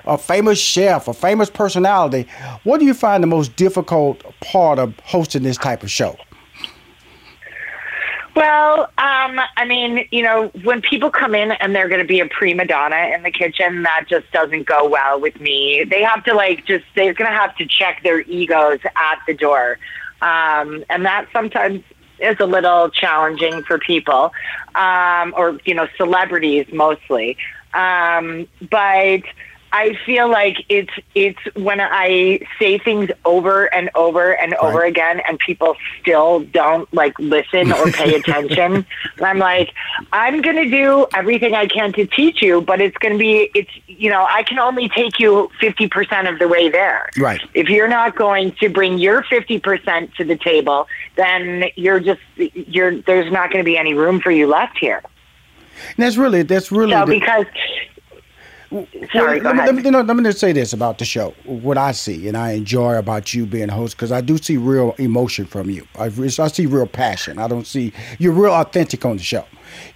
a 0.04 0.18
famous 0.18 0.58
chef, 0.58 1.08
a 1.08 1.14
famous 1.14 1.50
personality, 1.50 2.26
what 2.64 2.80
do 2.80 2.86
you 2.86 2.94
find 2.94 3.22
the 3.22 3.28
most 3.28 3.56
difficult 3.56 4.22
part 4.40 4.78
of 4.78 4.98
hosting 5.00 5.42
this 5.42 5.56
type 5.56 5.82
of 5.82 5.90
show? 5.90 6.16
Well, 8.36 8.82
um, 8.98 9.40
I 9.56 9.64
mean, 9.66 10.06
you 10.10 10.22
know, 10.22 10.48
when 10.62 10.82
people 10.82 11.10
come 11.10 11.34
in 11.34 11.52
and 11.52 11.74
they're 11.74 11.88
going 11.88 12.02
to 12.02 12.06
be 12.06 12.20
a 12.20 12.26
prima 12.26 12.66
donna 12.66 13.12
in 13.14 13.22
the 13.22 13.30
kitchen, 13.30 13.82
that 13.84 14.04
just 14.10 14.30
doesn't 14.30 14.66
go 14.66 14.86
well 14.86 15.18
with 15.18 15.40
me. 15.40 15.84
They 15.84 16.02
have 16.02 16.22
to 16.24 16.34
like 16.34 16.66
just 16.66 16.84
they're 16.94 17.14
going 17.14 17.30
to 17.30 17.36
have 17.36 17.56
to 17.56 17.66
check 17.66 18.02
their 18.02 18.20
egos 18.20 18.80
at 18.84 19.20
the 19.26 19.32
door, 19.32 19.78
um, 20.22 20.84
and 20.88 21.04
that 21.04 21.26
sometimes 21.32 21.82
is 22.18 22.36
a 22.40 22.46
little 22.46 22.90
challenging 22.90 23.62
for 23.62 23.78
people, 23.78 24.32
um, 24.74 25.34
or 25.36 25.58
you 25.64 25.74
know, 25.74 25.86
celebrities 25.96 26.66
mostly. 26.72 27.36
Um, 27.74 28.48
but 28.70 29.22
I 29.78 29.94
feel 30.06 30.26
like 30.30 30.56
it's 30.70 30.92
it's 31.14 31.38
when 31.54 31.80
I 31.82 32.40
say 32.58 32.78
things 32.78 33.10
over 33.26 33.66
and 33.74 33.90
over 33.94 34.32
and 34.32 34.54
over 34.54 34.78
Right. 34.78 34.88
again, 34.88 35.20
and 35.28 35.38
people 35.38 35.76
still 36.00 36.40
don't 36.40 36.88
like 36.94 37.18
listen 37.18 37.72
or 37.72 37.90
pay 37.92 38.14
attention. 38.20 38.86
I'm 39.22 39.38
like, 39.38 39.68
I'm 40.12 40.40
gonna 40.40 40.70
do 40.70 41.06
everything 41.14 41.54
I 41.54 41.66
can 41.66 41.92
to 41.92 42.06
teach 42.06 42.40
you, 42.40 42.62
but 42.62 42.80
it's 42.80 42.96
gonna 42.98 43.18
be 43.18 43.50
it's 43.54 43.70
you 43.86 44.08
know 44.08 44.24
I 44.38 44.42
can 44.44 44.58
only 44.58 44.88
take 44.88 45.20
you 45.20 45.50
fifty 45.60 45.88
percent 45.88 46.26
of 46.26 46.38
the 46.38 46.48
way 46.48 46.70
there. 46.70 47.10
Right. 47.18 47.42
If 47.52 47.68
you're 47.68 47.88
not 47.88 48.16
going 48.16 48.52
to 48.60 48.70
bring 48.70 48.96
your 48.98 49.22
fifty 49.24 49.58
percent 49.60 50.14
to 50.14 50.24
the 50.24 50.36
table, 50.36 50.88
then 51.16 51.64
you're 51.76 52.00
just 52.00 52.20
you're 52.36 52.96
there's 53.02 53.30
not 53.30 53.50
going 53.52 53.62
to 53.62 53.68
be 53.72 53.76
any 53.76 53.92
room 53.92 54.20
for 54.20 54.30
you 54.30 54.46
left 54.46 54.78
here. 54.78 55.02
And 55.96 55.96
that's 56.04 56.16
really 56.16 56.42
that's 56.44 56.72
really 56.72 56.92
So 56.92 57.04
the- 57.04 57.12
because 57.20 57.44
Sorry, 59.12 59.40
go 59.40 59.50
let, 59.50 59.74
me, 59.74 59.82
let, 59.82 59.92
me, 59.92 60.02
let 60.02 60.16
me 60.16 60.22
just 60.24 60.38
say 60.38 60.52
this 60.52 60.72
about 60.72 60.98
the 60.98 61.04
show. 61.04 61.34
What 61.44 61.78
I 61.78 61.92
see 61.92 62.28
and 62.28 62.36
I 62.36 62.52
enjoy 62.52 62.96
about 62.96 63.34
you 63.34 63.46
being 63.46 63.68
a 63.68 63.72
host 63.74 63.96
because 63.96 64.12
I 64.12 64.20
do 64.20 64.38
see 64.38 64.56
real 64.56 64.94
emotion 64.98 65.46
from 65.46 65.70
you. 65.70 65.86
I, 65.98 66.06
I 66.06 66.48
see 66.48 66.66
real 66.66 66.86
passion. 66.86 67.38
I 67.38 67.48
don't 67.48 67.66
see 67.66 67.92
you're 68.18 68.32
real 68.32 68.52
authentic 68.52 69.04
on 69.04 69.16
the 69.16 69.22
show. 69.22 69.44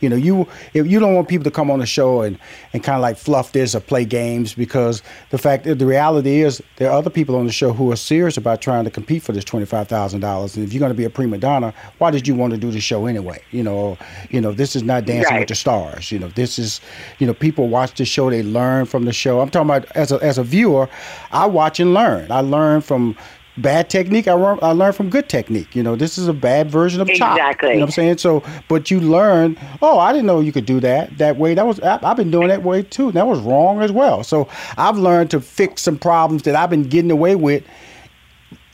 You 0.01 0.09
know, 0.09 0.17
you 0.17 0.47
if 0.75 0.87
you 0.87 0.99
don't 1.01 1.15
want 1.15 1.29
people 1.29 1.45
to 1.45 1.51
come 1.51 1.71
on 1.71 1.79
the 1.81 1.87
show 1.87 2.23
and, 2.23 2.39
and 2.73 2.83
kind 2.83 2.97
of 2.97 3.03
like 3.03 3.17
fluff 3.17 3.53
this 3.53 3.75
or 3.75 3.81
play 3.81 4.05
games 4.05 4.55
because 4.55 5.03
the 5.31 5.39
fact 5.39 5.65
the 5.65 5.87
reality 5.87 6.41
is 6.43 6.63
there 6.77 6.91
are 6.91 6.97
other 6.99 7.11
people 7.11 7.37
on 7.37 7.47
the 7.47 7.53
show 7.53 7.73
who 7.73 7.91
are 7.93 7.97
serious 7.97 8.37
about 8.37 8.61
trying 8.61 8.85
to 8.85 8.91
compete 8.91 9.23
for 9.23 9.33
this 9.33 9.45
twenty 9.45 9.67
five 9.67 9.89
thousand 9.89 10.21
dollars. 10.21 10.57
And 10.57 10.65
if 10.67 10.73
you're 10.73 10.81
going 10.81 10.93
to 10.93 10.97
be 10.97 11.05
a 11.05 11.11
prima 11.11 11.39
donna, 11.39 11.73
why 11.99 12.11
did 12.11 12.27
you 12.29 12.35
want 12.35 12.53
to 12.53 12.59
do 12.59 12.71
the 12.71 12.81
show 12.81 13.07
anyway? 13.07 13.43
You 13.51 13.63
know, 13.63 13.99
you 14.31 14.41
know 14.41 14.53
this 14.53 14.75
is 14.77 14.83
not 14.83 15.05
Dancing 15.05 15.33
Right. 15.33 15.41
with 15.41 15.49
the 15.49 15.55
Stars. 15.55 16.11
You 16.13 16.19
know, 16.19 16.29
this 16.29 16.59
is 16.59 16.81
you 17.19 17.27
know 17.27 17.35
people 17.35 17.69
watch 17.69 17.95
the 17.95 18.05
show, 18.05 18.31
they 18.31 18.43
learn 18.43 18.87
from 18.87 19.05
the 19.05 19.13
show. 19.13 19.41
I'm 19.41 19.51
talking 19.51 19.69
about 19.71 19.91
as 19.97 20.13
a 20.13 20.17
as 20.17 20.39
a 20.39 20.45
viewer, 20.45 20.89
I 21.33 21.47
watch 21.47 21.81
and 21.81 21.95
learn. 21.95 22.31
I 22.31 22.41
learn 22.41 22.81
from 22.81 23.17
bad 23.61 23.91
technique. 23.91 24.29
I 24.29 24.33
I 24.33 24.73
learn 24.73 24.93
from 24.93 25.11
good 25.11 25.29
technique. 25.29 25.75
You 25.75 25.83
know, 25.83 25.97
this 25.97 26.19
is 26.19 26.29
a 26.29 26.33
bad 26.33 26.71
version 26.71 27.01
of 27.01 27.09
chop. 27.09 27.37
Exactly. 27.37 27.71
You 27.71 27.75
know 27.75 27.81
what 27.81 27.87
I'm 27.87 27.93
saying? 27.93 28.19
So, 28.19 28.43
but 28.69 28.91
you 28.91 29.01
learn. 29.01 29.57
Oh, 29.83 29.99
I 29.99 30.13
didn't 30.13 30.27
know 30.27 30.41
you 30.41 30.53
could 30.53 30.67
do 30.67 30.81
that 30.81 31.17
that 31.19 31.37
way. 31.37 31.55
That 31.55 31.67
was 31.67 31.81
I, 31.81 31.99
I've 32.03 32.17
been 32.17 32.31
doing 32.31 32.49
that 32.49 32.63
way 32.63 32.83
too. 32.83 33.13
That 33.13 33.27
was 33.27 33.41
wrong 33.41 33.83
as 33.83 33.93
well. 33.93 34.25
So 34.25 34.49
I've 34.77 34.99
learned 34.99 35.31
to 35.33 35.41
fix 35.41 35.83
some 35.83 35.99
problems 35.99 36.43
that 36.45 36.55
I've 36.57 36.71
been 36.71 36.85
getting 36.85 37.11
away 37.11 37.37
with 37.37 37.65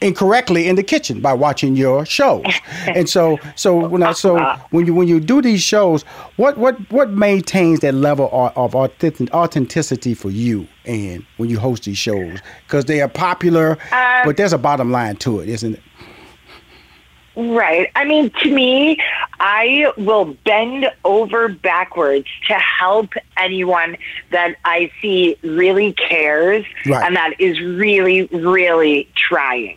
incorrectly 0.01 0.69
in 0.69 0.77
the 0.77 0.83
kitchen 0.83 1.21
by 1.21 1.33
watching 1.33 1.77
your 1.77 2.05
shows. 2.05 2.45
and 2.87 3.09
so 3.09 3.39
so 3.55 3.89
when 3.89 4.03
I, 4.03 4.13
so 4.13 4.39
when 4.71 4.87
you 4.87 4.95
when 4.95 5.09
you 5.09 5.21
do 5.21 5.41
these 5.41 5.63
shows, 5.63 6.03
what 6.37 6.59
what 6.59 6.75
what 6.91 7.11
maintains 7.11 7.81
that 7.81 7.95
level 7.95 8.29
of, 8.33 8.75
of 8.75 8.75
authenticity 8.75 10.15
for 10.15 10.31
you 10.31 10.67
and 10.85 11.25
when 11.37 11.49
you 11.51 11.59
host 11.59 11.85
these 11.85 11.99
shows 11.99 12.39
because 12.67 12.85
they 12.85 13.01
are 13.01 13.09
popular, 13.09 13.73
um, 13.93 14.23
but 14.25 14.37
there's 14.37 14.53
a 14.53 14.59
bottom 14.59 14.91
line 14.91 15.17
to 15.17 15.41
it, 15.41 15.49
isn't 15.49 15.75
it? 15.75 15.83
Right. 17.37 17.91
I 17.95 18.05
mean, 18.07 18.31
to 18.43 18.51
me, 18.51 18.97
I 19.41 19.93
will 19.99 20.35
bend 20.47 20.91
over 21.05 21.49
backwards 21.49 22.29
to 22.49 22.55
help 22.55 23.11
anyone 23.37 23.99
that 24.31 24.57
I 24.65 24.91
see 25.03 25.37
really 25.43 25.93
cares 25.93 26.65
Right. 26.87 27.05
and 27.05 27.15
that 27.15 27.39
is 27.39 27.61
really, 27.61 28.23
really 28.29 29.07
trying. 29.15 29.77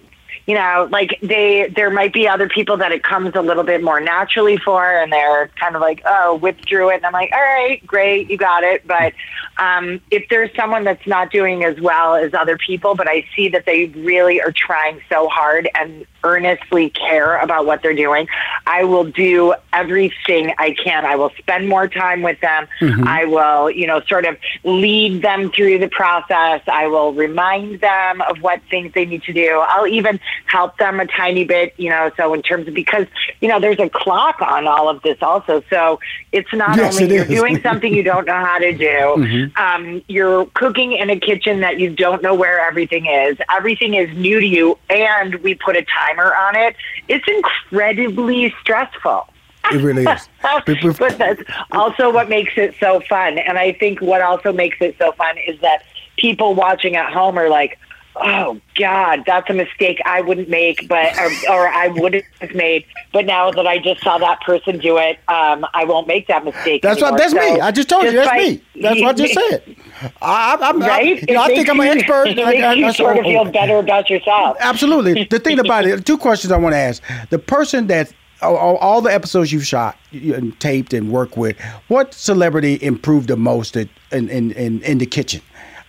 You 0.50 0.56
know, 0.56 0.90
like 0.92 1.20
they, 1.22 1.72
there 1.76 1.92
might 1.92 2.12
be 2.12 2.28
other 2.28 2.50
people 2.50 2.76
that 2.78 2.92
it 2.92 3.04
comes 3.04 3.36
a 3.36 3.42
little 3.42 3.62
bit 3.64 3.84
more 3.84 4.00
naturally 4.00 4.58
for, 4.58 4.84
and 4.84 5.14
they're 5.14 5.52
kind 5.60 5.76
of 5.76 5.82
like, 5.82 6.02
oh, 6.08 6.40
through 6.68 6.90
it, 6.90 6.96
and 6.96 7.06
I'm 7.06 7.14
like, 7.14 7.32
all 7.32 7.40
right, 7.40 7.86
great, 7.86 8.32
you 8.32 8.38
got 8.38 8.64
it. 8.64 8.88
But 8.88 9.14
um, 9.58 10.02
if 10.10 10.28
there's 10.30 10.50
someone 10.56 10.86
that's 10.86 11.06
not 11.06 11.32
doing 11.32 11.64
as 11.66 11.80
well 11.80 12.16
as 12.16 12.34
other 12.34 12.58
people, 12.58 12.96
but 12.96 13.08
I 13.08 13.26
see 13.36 13.50
that 13.50 13.66
they 13.68 13.88
really 13.88 14.42
are 14.42 14.52
trying 14.52 15.02
so 15.08 15.28
hard 15.28 15.70
and 15.76 16.06
earnestly 16.24 16.90
care 16.90 17.38
about 17.38 17.66
what 17.66 17.82
they're 17.84 17.94
doing, 17.94 18.28
I 18.66 18.86
will 18.86 19.04
do 19.04 19.54
everything 19.72 20.54
I 20.58 20.72
can. 20.72 21.06
I 21.06 21.16
will 21.16 21.32
spend 21.38 21.70
more 21.70 21.88
time 21.88 22.24
with 22.24 22.40
them. 22.42 22.68
I 23.08 23.26
will, 23.26 23.70
you 23.70 23.86
know, 23.86 24.02
sort 24.08 24.26
of 24.26 24.38
lead 24.64 25.22
them 25.22 25.52
through 25.52 25.80
the 25.80 25.90
process. 25.90 26.62
I 26.68 26.88
will 26.88 27.14
remind 27.14 27.82
them 27.82 28.22
of 28.22 28.42
what 28.42 28.62
things 28.70 28.94
they 28.94 29.06
need 29.06 29.24
to 29.24 29.34
do. 29.34 29.64
I'll 29.68 29.88
even 29.88 30.20
help 30.46 30.78
them 30.78 31.00
a 31.00 31.06
tiny 31.06 31.44
bit, 31.44 31.74
you 31.78 31.90
know, 31.90 32.12
so 32.18 32.34
in 32.34 32.42
terms 32.42 32.68
of 32.68 32.74
because, 32.74 33.08
you 33.42 33.48
know, 33.48 33.60
there's 33.60 33.80
a 33.80 33.90
clock 33.90 34.42
on 34.42 34.68
all 34.68 34.90
of 34.90 35.02
this 35.02 35.18
also. 35.22 35.64
So 35.70 36.00
it's 36.32 36.52
not 36.54 36.78
Yes, 36.78 36.96
only 36.96 37.06
it 37.06 37.12
you're 37.16 37.26
is. 37.26 37.30
doing 37.40 37.62
something 37.62 37.94
you 37.94 38.04
don't 38.04 38.26
know 38.26 38.34
how 38.34 38.58
to 38.58 38.74
do, 38.74 39.52
um, 39.58 40.04
you're 40.08 40.46
cooking 40.48 40.94
in 40.94 41.10
a 41.10 41.20
kitchen 41.20 41.62
that 41.62 41.80
you 41.80 41.90
don't 41.90 42.22
know 42.22 42.34
where 42.34 42.60
everything 42.60 43.06
is. 43.06 43.38
Everything 43.50 43.94
is 43.94 44.16
new 44.18 44.40
to 44.40 44.46
you, 44.46 44.78
and 44.90 45.36
we 45.36 45.56
put 45.56 45.76
a 45.76 45.86
timer 45.86 46.34
on 46.36 46.56
it. 46.56 46.76
It's 47.08 47.28
incredibly 47.28 48.54
stressful. 48.62 49.28
It 49.72 49.82
really 49.82 50.04
is. 50.04 50.30
But 51.00 51.18
that's 51.18 51.42
also 51.72 52.12
what 52.12 52.30
makes 52.30 52.54
it 52.56 52.76
so 52.80 53.02
fun. 53.02 53.38
And 53.38 53.58
I 53.58 53.74
think 53.74 54.02
what 54.02 54.22
also 54.22 54.52
makes 54.52 54.78
it 54.80 54.96
so 54.98 55.12
fun 55.12 55.38
is 55.38 55.60
that 55.62 55.84
people 56.18 56.56
watching 56.56 56.96
at 56.96 57.12
home 57.12 57.38
are 57.38 57.50
like, 57.50 57.78
"Oh 58.16 58.60
God, 58.76 59.24
that's 59.26 59.50
a 59.50 59.54
mistake 59.54 60.00
I 60.06 60.22
wouldn't 60.22 60.50
make, 60.50 60.88
but 60.88 61.18
or, 61.18 61.30
or 61.50 61.68
I 61.70 61.88
wouldn't 61.88 62.26
have 62.42 62.54
made." 62.56 62.86
But 63.14 63.26
now 63.26 63.52
that 63.52 63.66
I 63.68 63.78
just 63.80 64.02
saw 64.04 64.18
that 64.18 64.42
person 64.42 64.78
do 64.80 64.98
it, 64.98 65.18
um, 65.28 65.66
I 65.74 65.86
won't 65.86 66.08
make 66.08 66.28
that 66.28 66.44
mistake. 66.46 66.82
That's 66.82 67.02
what. 67.02 67.20
anymore. 67.20 67.34
That's 67.42 67.54
me. 67.56 67.60
I 67.62 67.72
just 67.72 67.90
told 67.90 68.04
you. 68.06 68.12
That's 68.12 68.30
by- 68.30 68.38
me. 68.38 68.62
That's 68.82 69.02
what 69.02 69.10
I 69.10 69.14
just 69.14 69.34
said. 69.34 69.76
I, 70.22 70.56
I, 70.62 70.70
I'm, 70.70 70.82
I, 70.84 70.88
Right? 70.88 71.28
you 71.30 71.34
know, 71.36 71.42
I 71.42 71.48
think 71.48 71.70
I'm 71.70 71.80
an 71.80 71.88
expert. 71.88 72.28
It 72.30 72.40
I- 72.40 72.46
makes 72.52 72.64
I- 72.64 72.74
you 72.74 72.94
sort 72.94 73.18
of 73.18 73.24
feel 73.26 73.46
better 73.46 73.78
about 73.78 74.10
yourself. 74.10 74.58
Absolutely. 74.60 75.26
The 75.26 75.40
thing 75.40 75.60
about 75.60 75.86
it, 75.86 76.06
two 76.06 76.18
questions 76.18 76.52
I 76.52 76.58
want 76.58 76.74
to 76.74 76.78
ask. 76.80 77.04
The 77.30 77.40
person 77.40 77.88
that 77.88 78.12
all, 78.42 78.78
all- 78.78 79.02
the 79.02 79.14
episodes 79.14 79.52
you've 79.52 79.66
shot 79.68 79.98
you- 80.12 80.34
and 80.36 80.58
taped 80.62 80.94
and 80.94 81.12
worked 81.12 81.36
with, 81.36 81.60
what 81.90 82.14
celebrity 82.14 82.78
improved 82.82 83.28
the 83.28 83.36
most 83.38 83.76
at, 83.76 83.90
in, 84.12 84.30
in, 84.30 84.52
in, 84.52 84.82
in 84.84 84.98
the 85.00 85.06
kitchen 85.06 85.42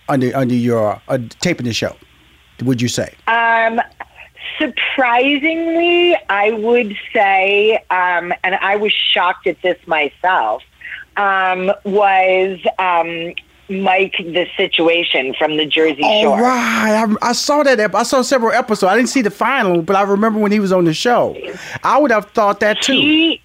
under 0.09 0.35
under 0.35 0.55
your 0.55 1.01
uh, 1.07 1.17
taping 1.39 1.65
the 1.65 1.73
show? 1.73 1.95
Would 2.61 2.81
you 2.81 2.87
say? 2.87 3.13
Um, 3.27 3.81
surprisingly, 4.57 6.15
I 6.29 6.51
would 6.51 6.95
say, 7.13 7.75
um, 7.89 8.33
and 8.43 8.55
I 8.55 8.75
was 8.75 8.91
shocked 8.93 9.47
at 9.47 9.61
this 9.61 9.77
myself, 9.87 10.63
um, 11.17 11.71
was 11.83 12.59
um, 12.79 13.33
Mike 13.69 14.15
the 14.19 14.45
Situation 14.57 15.33
from 15.37 15.57
the 15.57 15.65
Jersey 15.65 16.03
All 16.03 16.21
Shore. 16.23 16.41
right, 16.41 17.05
I, 17.21 17.29
I 17.29 17.31
saw 17.33 17.63
that. 17.63 17.79
ep- 17.79 17.95
I 17.95 18.03
saw 18.03 18.21
several 18.21 18.51
episodes. 18.51 18.91
I 18.91 18.95
didn't 18.95 19.09
see 19.09 19.21
the 19.21 19.31
final, 19.31 19.81
but 19.81 19.95
I 19.95 20.03
remember 20.03 20.39
when 20.39 20.51
he 20.51 20.59
was 20.59 20.71
on 20.71 20.85
the 20.85 20.93
show. 20.93 21.37
I 21.83 21.97
would 21.99 22.11
have 22.11 22.31
thought 22.31 22.59
that 22.61 22.81
too. 22.81 22.93
He 22.93 23.41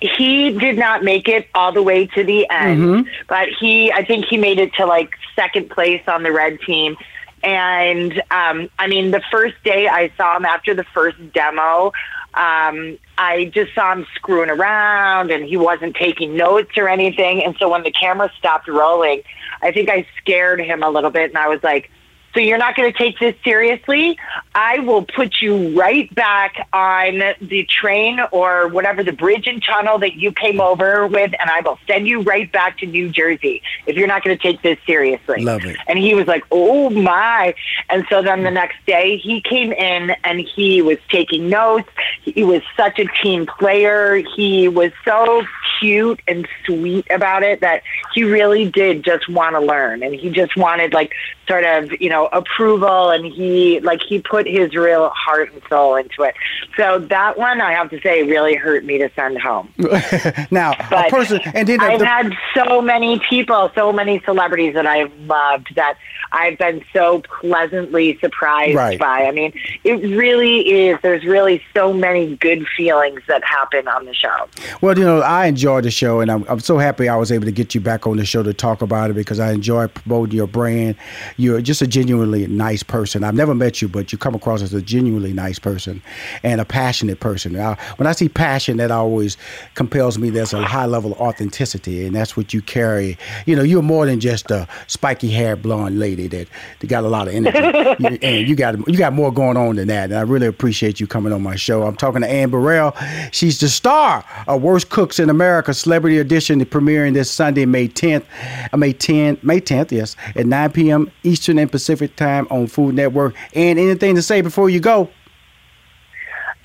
he 0.00 0.50
did 0.58 0.76
not 0.76 1.02
make 1.04 1.26
it 1.26 1.48
all 1.54 1.72
the 1.72 1.82
way 1.82 2.06
to 2.08 2.22
the 2.22 2.46
end, 2.50 2.80
Mm-hmm. 2.80 3.08
but 3.28 3.48
he 3.58 3.90
I 3.92 4.04
think 4.04 4.26
he 4.26 4.36
made 4.36 4.58
it 4.58 4.72
to 4.74 4.84
like 4.86 5.10
second 5.34 5.70
place 5.70 6.02
on 6.06 6.22
the 6.22 6.32
red 6.32 6.58
team. 6.60 6.96
And 7.46 8.20
um, 8.32 8.68
I 8.76 8.88
mean, 8.88 9.12
the 9.12 9.22
first 9.30 9.54
day 9.62 9.86
I 9.86 10.10
saw 10.16 10.36
him 10.36 10.44
after 10.44 10.74
the 10.74 10.82
first 10.82 11.16
demo, 11.32 11.92
um, 12.34 12.98
I 13.16 13.50
just 13.54 13.72
saw 13.72 13.92
him 13.92 14.04
screwing 14.16 14.50
around 14.50 15.30
and 15.30 15.44
he 15.44 15.56
wasn't 15.56 15.94
taking 15.94 16.36
notes 16.36 16.72
or 16.76 16.88
anything. 16.88 17.44
And 17.44 17.56
so 17.58 17.70
when 17.70 17.84
the 17.84 17.92
camera 17.92 18.32
stopped 18.36 18.66
rolling, 18.66 19.22
I 19.62 19.70
think 19.70 19.88
I 19.88 20.08
scared 20.18 20.60
him 20.60 20.82
a 20.82 20.90
little 20.90 21.10
bit 21.10 21.30
and 21.30 21.38
I 21.38 21.46
was 21.46 21.62
like, 21.62 21.88
so 22.36 22.42
you're 22.42 22.58
not 22.58 22.76
going 22.76 22.92
to 22.92 22.98
take 22.98 23.18
this 23.18 23.34
seriously? 23.42 24.18
I 24.54 24.80
will 24.80 25.04
put 25.04 25.40
you 25.40 25.78
right 25.78 26.14
back 26.14 26.68
on 26.70 27.22
the 27.40 27.64
train 27.64 28.20
or 28.30 28.68
whatever 28.68 29.02
the 29.02 29.12
bridge 29.12 29.46
and 29.46 29.62
tunnel 29.64 29.98
that 30.00 30.16
you 30.16 30.32
came 30.32 30.60
over 30.60 31.06
with, 31.06 31.32
and 31.40 31.50
I 31.50 31.62
will 31.62 31.78
send 31.86 32.06
you 32.06 32.20
right 32.20 32.50
back 32.52 32.78
to 32.78 32.86
New 32.86 33.08
Jersey 33.08 33.62
if 33.86 33.96
you're 33.96 34.06
not 34.06 34.22
going 34.22 34.36
to 34.36 34.42
take 34.42 34.60
this 34.60 34.78
seriously. 34.84 35.42
Love 35.42 35.64
it. 35.64 35.78
And 35.88 35.98
he 35.98 36.14
was 36.14 36.26
like, 36.26 36.44
oh 36.50 36.90
my. 36.90 37.54
And 37.88 38.04
so 38.10 38.20
then 38.20 38.42
the 38.42 38.50
next 38.50 38.84
day 38.86 39.16
he 39.16 39.40
came 39.40 39.72
in 39.72 40.10
and 40.22 40.40
he 40.40 40.82
was 40.82 40.98
taking 41.08 41.48
notes. 41.48 41.88
He 42.22 42.44
was 42.44 42.60
such 42.76 42.98
a 42.98 43.06
team 43.22 43.46
player. 43.46 44.22
He 44.36 44.68
was 44.68 44.92
so 45.06 45.42
cute 45.80 46.20
and 46.28 46.46
sweet 46.64 47.06
about 47.10 47.42
it 47.42 47.60
that 47.60 47.82
he 48.14 48.24
really 48.24 48.68
did 48.70 49.04
just 49.04 49.28
want 49.28 49.54
to 49.54 49.60
learn. 49.60 50.02
And 50.02 50.14
he 50.14 50.30
just 50.30 50.56
wanted 50.56 50.92
like 50.92 51.12
sort 51.46 51.64
of, 51.64 51.92
you 52.00 52.08
know, 52.08 52.25
approval 52.32 53.10
and 53.10 53.24
he 53.24 53.80
like 53.80 54.00
he 54.02 54.20
put 54.20 54.46
his 54.46 54.74
real 54.74 55.10
heart 55.10 55.52
and 55.52 55.62
soul 55.68 55.96
into 55.96 56.22
it. 56.22 56.34
So 56.76 56.98
that 56.98 57.38
one 57.38 57.60
I 57.60 57.72
have 57.72 57.90
to 57.90 58.00
say 58.00 58.22
really 58.22 58.54
hurt 58.54 58.84
me 58.84 58.98
to 58.98 59.10
send 59.14 59.38
home. 59.38 59.72
now, 60.50 60.72
a 60.90 61.10
person, 61.10 61.40
and 61.54 61.68
then 61.68 61.80
I've 61.80 62.00
the- 62.00 62.06
had 62.06 62.32
so 62.54 62.80
many 62.80 63.20
people, 63.20 63.70
so 63.74 63.92
many 63.92 64.20
celebrities 64.24 64.74
that 64.74 64.86
I've 64.86 65.12
loved 65.20 65.74
that 65.74 65.96
I've 66.32 66.58
been 66.58 66.82
so 66.92 67.22
pleasantly 67.40 68.18
surprised 68.18 68.74
Right. 68.74 68.98
by. 68.98 69.26
I 69.26 69.30
mean, 69.30 69.52
it 69.84 69.94
really 70.16 70.60
is. 70.88 70.98
There's 71.02 71.24
really 71.24 71.62
so 71.74 71.92
many 71.92 72.36
good 72.36 72.66
feelings 72.76 73.20
that 73.28 73.42
happen 73.44 73.88
on 73.88 74.04
the 74.06 74.14
show. 74.14 74.48
Well, 74.80 74.98
you 74.98 75.04
know, 75.04 75.20
I 75.20 75.46
enjoy 75.46 75.80
the 75.80 75.90
show, 75.90 76.20
and 76.20 76.30
I'm, 76.30 76.44
I'm 76.48 76.60
so 76.60 76.78
happy 76.78 77.08
I 77.08 77.16
was 77.16 77.30
able 77.32 77.44
to 77.46 77.52
get 77.52 77.74
you 77.74 77.80
back 77.80 78.06
on 78.06 78.16
the 78.16 78.24
show 78.24 78.42
to 78.42 78.52
talk 78.52 78.82
about 78.82 79.10
it 79.10 79.14
because 79.14 79.38
I 79.40 79.52
enjoy 79.52 79.88
promoting 79.88 80.36
your 80.36 80.46
brand. 80.46 80.96
You're 81.36 81.60
just 81.60 81.82
a 81.82 81.86
genuinely 81.86 82.46
nice 82.46 82.82
person. 82.82 83.24
I've 83.24 83.34
never 83.34 83.54
met 83.54 83.80
you, 83.82 83.88
but 83.88 84.12
you 84.12 84.18
come 84.18 84.34
across 84.34 84.62
as 84.62 84.74
a 84.74 84.82
genuinely 84.82 85.32
nice 85.32 85.58
person 85.58 86.02
and 86.42 86.60
a 86.60 86.64
passionate 86.64 87.20
person. 87.20 87.52
Now, 87.52 87.76
when 87.96 88.06
I 88.06 88.12
see 88.12 88.28
passion, 88.28 88.76
that 88.78 88.90
always 88.90 89.36
compels 89.74 90.18
me. 90.18 90.30
There's 90.30 90.52
a 90.52 90.62
high 90.62 90.86
level 90.86 91.12
of 91.12 91.18
authenticity, 91.20 92.06
and 92.06 92.14
that's 92.14 92.36
what 92.36 92.52
you 92.52 92.62
carry. 92.62 93.16
You 93.46 93.56
know, 93.56 93.62
you're 93.62 93.82
more 93.82 94.06
than 94.06 94.20
just 94.20 94.50
a 94.50 94.66
spiky 94.86 95.30
haired 95.30 95.62
blonde 95.62 95.98
lady 95.98 96.15
that, 96.28 96.48
that 96.80 96.86
got 96.86 97.04
a 97.04 97.08
lot 97.08 97.28
of 97.28 97.34
energy, 97.34 97.58
You- 98.00 98.18
and 98.22 98.48
you 98.48 98.56
got 98.56 98.76
you 98.88 98.96
got 98.98 99.12
more 99.12 99.32
going 99.32 99.56
on 99.56 99.76
than 99.76 99.88
that. 99.88 100.04
And 100.10 100.14
I 100.18 100.22
really 100.22 100.46
appreciate 100.46 100.98
you 101.00 101.06
coming 101.06 101.32
on 101.32 101.42
my 101.42 101.56
show. 101.56 101.82
I'm 101.82 101.96
talking 101.96 102.22
to 102.22 102.28
Anne 102.28 102.50
Burrell. 102.50 102.94
She's 103.32 103.60
the 103.60 103.68
star 103.68 104.24
of 104.48 104.62
Worst 104.62 104.88
Cooks 104.88 105.18
in 105.18 105.28
America 105.30 105.74
Celebrity 105.74 106.18
Edition, 106.18 106.64
premiering 106.64 107.12
this 107.14 107.30
Sunday, 107.30 107.66
May 107.66 107.88
10th, 107.88 108.24
uh, 108.72 108.76
May 108.76 108.92
10th, 108.94 109.42
May 109.42 109.60
10th, 109.60 109.92
yes, 109.92 110.16
at 110.34 110.46
9 110.46 110.72
p.m. 110.72 111.10
Eastern 111.22 111.58
and 111.58 111.70
Pacific 111.70 112.16
time 112.16 112.46
on 112.50 112.66
Food 112.66 112.94
Network. 112.94 113.34
And 113.54 113.78
anything 113.78 114.14
to 114.14 114.22
say 114.22 114.40
before 114.40 114.70
you 114.70 114.80
go? 114.80 115.10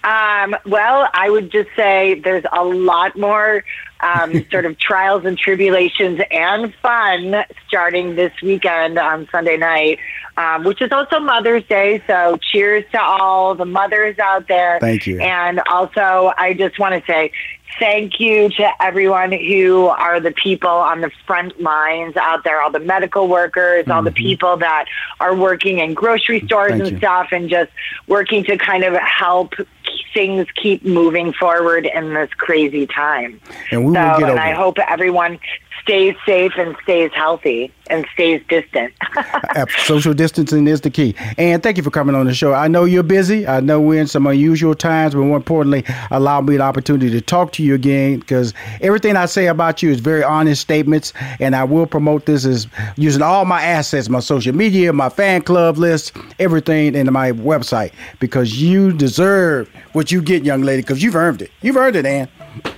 Um, 0.03 0.55
well, 0.65 1.09
I 1.13 1.29
would 1.29 1.51
just 1.51 1.69
say 1.75 2.19
there's 2.19 2.45
a 2.51 2.63
lot 2.63 3.17
more 3.17 3.63
um, 3.99 4.45
sort 4.51 4.65
of 4.65 4.77
trials 4.79 5.25
and 5.25 5.37
tribulations 5.37 6.19
and 6.31 6.73
fun 6.81 7.43
starting 7.67 8.15
this 8.15 8.33
weekend 8.41 8.97
on 8.97 9.27
Sunday 9.31 9.57
night, 9.57 9.99
um, 10.37 10.63
which 10.63 10.81
is 10.81 10.91
also 10.91 11.19
Mother's 11.19 11.63
Day. 11.65 12.01
So 12.07 12.37
cheers 12.41 12.83
to 12.91 13.01
all 13.01 13.55
the 13.55 13.65
mothers 13.65 14.17
out 14.19 14.47
there. 14.47 14.79
Thank 14.79 15.05
you. 15.05 15.19
And 15.19 15.61
also, 15.71 16.33
I 16.37 16.53
just 16.53 16.79
want 16.79 16.95
to 16.95 17.11
say 17.11 17.31
thank 17.79 18.19
you 18.19 18.49
to 18.49 18.69
everyone 18.81 19.31
who 19.31 19.87
are 19.87 20.19
the 20.19 20.31
people 20.31 20.69
on 20.69 21.01
the 21.01 21.11
front 21.25 21.61
lines 21.61 22.15
out 22.17 22.43
there, 22.43 22.61
all 22.61 22.71
the 22.71 22.79
medical 22.79 23.27
workers, 23.27 23.83
mm-hmm. 23.83 23.91
all 23.91 24.03
the 24.03 24.09
mm-hmm. 24.09 24.17
people 24.17 24.57
that 24.57 24.85
are 25.19 25.35
working 25.35 25.79
in 25.79 25.93
grocery 25.93 26.41
stores 26.41 26.71
thank 26.71 26.83
and 26.83 26.91
you. 26.91 26.97
stuff, 26.97 27.27
and 27.31 27.49
just 27.49 27.71
working 28.07 28.43
to 28.45 28.57
kind 28.57 28.83
of 28.83 28.93
help 28.95 29.53
things 30.13 30.47
keep 30.55 30.83
moving 30.83 31.33
forward 31.33 31.85
in 31.85 32.13
this 32.13 32.29
crazy 32.33 32.87
time. 32.87 33.39
And 33.71 33.85
we 33.85 33.93
so, 33.93 34.01
will 34.01 34.19
get 34.19 34.29
and 34.29 34.31
over 34.31 34.39
I 34.39 34.53
hope 34.53 34.77
everyone 34.79 35.39
stays 35.91 36.15
safe 36.25 36.53
and 36.55 36.73
stays 36.83 37.11
healthy 37.13 37.69
and 37.87 38.07
stays 38.13 38.41
distant. 38.47 38.93
Social 39.79 40.13
distancing 40.13 40.65
is 40.65 40.79
the 40.79 40.89
key. 40.89 41.13
And 41.37 41.61
thank 41.61 41.75
you 41.75 41.83
for 41.83 41.89
coming 41.91 42.15
on 42.15 42.27
the 42.27 42.33
show. 42.33 42.53
I 42.53 42.69
know 42.69 42.85
you're 42.85 43.03
busy. 43.03 43.45
I 43.45 43.59
know 43.59 43.81
we're 43.81 43.99
in 43.99 44.07
some 44.07 44.25
unusual 44.25 44.73
times, 44.73 45.13
but 45.13 45.19
more 45.19 45.35
importantly, 45.35 45.83
allow 46.09 46.39
me 46.39 46.55
the 46.55 46.63
opportunity 46.63 47.09
to 47.09 47.19
talk 47.19 47.51
to 47.53 47.63
you 47.63 47.75
again 47.75 48.19
because 48.19 48.53
everything 48.79 49.17
I 49.17 49.25
say 49.25 49.47
about 49.47 49.83
you 49.83 49.91
is 49.91 49.99
very 49.99 50.23
honest 50.23 50.61
statements. 50.61 51.11
And 51.41 51.57
I 51.57 51.65
will 51.65 51.85
promote 51.85 52.25
this 52.25 52.45
as 52.45 52.67
using 52.95 53.21
all 53.21 53.43
my 53.43 53.61
assets, 53.61 54.07
my 54.07 54.21
social 54.21 54.55
media, 54.55 54.93
my 54.93 55.09
fan 55.09 55.41
club 55.41 55.77
list, 55.77 56.15
everything 56.39 56.95
in 56.95 57.11
my 57.11 57.33
website 57.33 57.91
because 58.21 58.61
you 58.61 58.93
deserve 58.93 59.67
what 59.91 60.09
you 60.09 60.21
get, 60.21 60.45
young 60.45 60.61
lady, 60.61 60.83
because 60.83 61.03
you've 61.03 61.17
earned 61.17 61.41
it. 61.41 61.51
You've 61.61 61.75
earned 61.75 61.97
it, 61.97 62.05
Anne. 62.05 62.29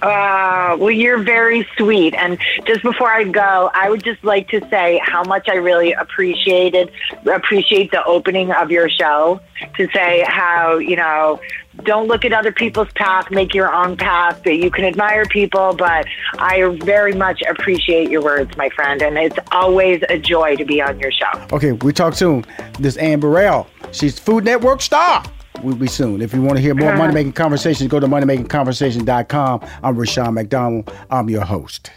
Uh, 0.02 0.76
well, 0.80 0.92
you're 0.92 1.24
very 1.24 1.68
sweet. 1.78 2.14
And 2.14 2.38
just 2.66 2.84
before 2.84 3.10
I 3.10 3.24
go, 3.24 3.72
I 3.74 3.90
would 3.90 4.04
just 4.04 4.24
like 4.24 4.50
to 4.50 4.60
say 4.70 5.02
how 5.04 5.24
much 5.24 5.48
I 5.50 5.56
really 5.56 5.94
appreciated 5.94 6.92
appreciate 7.32 7.92
the 7.92 8.04
opening 8.04 8.52
of 8.52 8.72
your 8.72 8.90
show. 8.90 9.40
To 9.78 9.88
say 9.94 10.26
how 10.28 10.78
you 10.78 10.98
know 10.98 11.40
don't 11.84 12.08
look 12.08 12.26
at 12.26 12.34
other 12.34 12.52
people's 12.52 12.92
path, 12.96 13.32
make 13.32 13.54
your 13.54 13.74
own 13.74 13.98
path. 13.98 14.44
That 14.44 14.58
you 14.58 14.70
can 14.70 14.84
admire 14.84 15.26
people, 15.26 15.74
but 15.74 16.06
I 16.38 16.78
very 16.82 17.14
much 17.14 17.42
appreciate 17.44 18.10
your 18.10 18.22
words, 18.22 18.56
my 18.58 18.70
friend, 18.70 19.02
and 19.02 19.18
it's 19.18 19.38
always 19.52 20.04
a 20.10 20.20
joy 20.20 20.56
to 20.58 20.66
be 20.66 20.82
on 20.82 21.00
your 21.00 21.12
show. 21.12 21.32
Okay, 21.52 21.72
we 21.72 21.94
talk 21.94 22.14
soon. 22.14 22.46
This 22.80 22.98
Anne 22.98 23.20
Burrell, 23.20 23.68
she's 23.92 24.20
Food 24.20 24.44
Network 24.44 24.82
star. 24.82 25.24
We'll 25.64 25.76
be 25.76 25.88
soon. 25.88 26.22
If 26.22 26.34
you 26.34 26.42
want 26.42 26.58
to 26.58 26.62
hear 26.62 26.76
more 26.76 26.94
Money 26.98 27.14
Making 27.14 27.32
Conversations, 27.32 27.90
go 27.90 28.00
to 28.00 28.08
moneymakingconversation.com. 28.08 29.62
I'm 29.82 29.96
Rushion 29.96 30.34
McDonald. 30.34 30.94
I'm 31.10 31.30
your 31.30 31.46
host. 31.46 31.90